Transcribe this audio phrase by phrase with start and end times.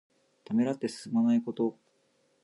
[0.45, 1.77] ためらって進まないこと。